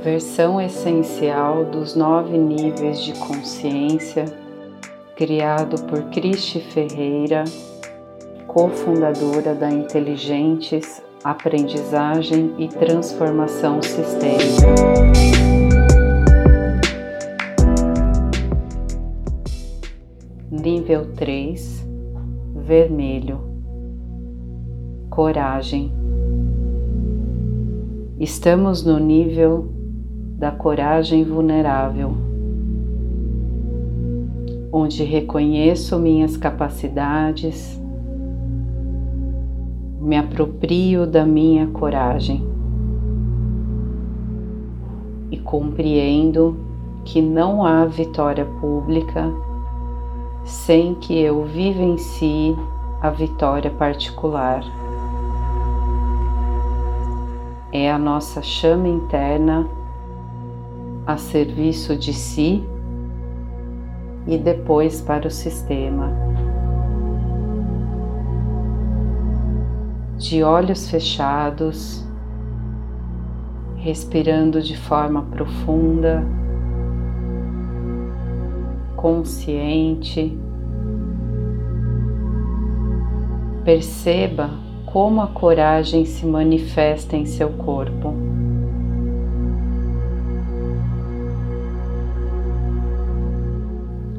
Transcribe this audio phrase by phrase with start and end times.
[0.00, 4.24] versão essencial dos nove níveis de consciência,
[5.16, 7.44] criado por Cristi Ferreira,
[8.46, 14.66] cofundadora da Inteligentes Aprendizagem e Transformação Sistêmica.
[20.50, 21.86] Nível 3
[22.54, 23.40] Vermelho
[25.10, 25.92] Coragem
[28.18, 29.75] Estamos no nível
[30.36, 32.14] da coragem vulnerável,
[34.70, 37.80] onde reconheço minhas capacidades,
[39.98, 42.46] me aproprio da minha coragem
[45.30, 46.54] e compreendo
[47.02, 49.32] que não há vitória pública
[50.44, 52.54] sem que eu vivencie
[53.00, 54.62] a vitória particular.
[57.72, 59.66] É a nossa chama interna
[61.06, 62.64] a serviço de si
[64.26, 66.10] e depois para o sistema.
[70.18, 72.04] De olhos fechados,
[73.76, 76.26] respirando de forma profunda,
[78.96, 80.36] consciente,
[83.64, 84.50] perceba
[84.86, 88.14] como a coragem se manifesta em seu corpo.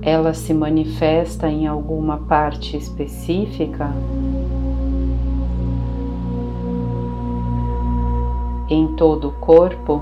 [0.07, 3.91] Ela se manifesta em alguma parte específica?
[8.69, 10.01] Em todo o corpo?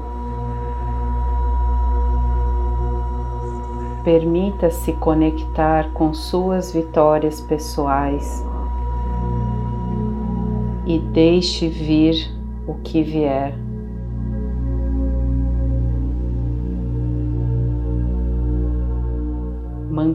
[4.04, 8.46] Permita-se conectar com suas vitórias pessoais
[10.86, 12.32] e deixe vir
[12.68, 13.65] o que vier.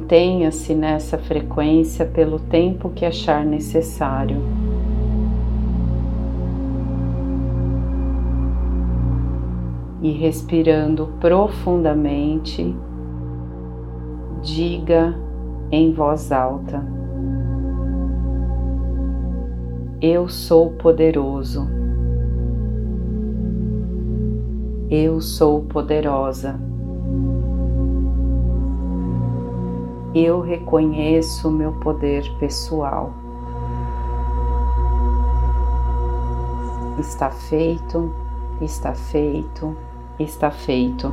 [0.01, 4.39] Mantenha-se nessa frequência pelo tempo que achar necessário.
[10.03, 12.75] E respirando profundamente,
[14.43, 15.15] diga
[15.71, 16.83] em voz alta:
[20.01, 21.69] Eu sou poderoso.
[24.91, 26.59] Eu sou poderosa.
[30.15, 33.13] Eu reconheço o meu poder pessoal.
[36.99, 38.11] Está feito,
[38.61, 39.77] está feito,
[40.19, 41.13] está feito.